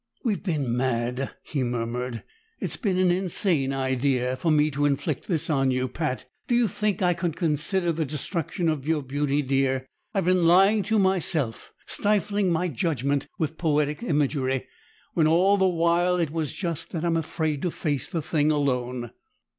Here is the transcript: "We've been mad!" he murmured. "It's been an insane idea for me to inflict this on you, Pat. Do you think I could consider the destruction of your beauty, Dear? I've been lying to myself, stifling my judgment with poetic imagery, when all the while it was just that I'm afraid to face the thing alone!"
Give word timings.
"We've 0.23 0.41
been 0.41 0.75
mad!" 0.75 1.29
he 1.43 1.61
murmured. 1.61 2.23
"It's 2.59 2.75
been 2.75 2.97
an 2.97 3.11
insane 3.11 3.71
idea 3.71 4.35
for 4.35 4.49
me 4.49 4.71
to 4.71 4.87
inflict 4.87 5.27
this 5.27 5.47
on 5.47 5.69
you, 5.69 5.87
Pat. 5.87 6.25
Do 6.47 6.55
you 6.55 6.67
think 6.67 7.03
I 7.03 7.13
could 7.13 7.35
consider 7.35 7.91
the 7.91 8.03
destruction 8.03 8.67
of 8.67 8.87
your 8.87 9.03
beauty, 9.03 9.43
Dear? 9.43 9.85
I've 10.11 10.25
been 10.25 10.47
lying 10.47 10.81
to 10.85 10.97
myself, 10.97 11.71
stifling 11.85 12.51
my 12.51 12.67
judgment 12.67 13.27
with 13.37 13.59
poetic 13.59 14.01
imagery, 14.01 14.65
when 15.13 15.27
all 15.27 15.55
the 15.55 15.67
while 15.67 16.17
it 16.17 16.31
was 16.31 16.51
just 16.51 16.89
that 16.93 17.05
I'm 17.05 17.15
afraid 17.15 17.61
to 17.61 17.69
face 17.69 18.07
the 18.07 18.23
thing 18.23 18.51
alone!" 18.51 19.11